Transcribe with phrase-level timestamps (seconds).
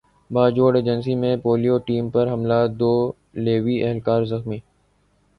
[0.31, 2.93] Bajaur agency میں polio team پر حملہ دو
[3.35, 4.57] لیوی اہلکار زخمی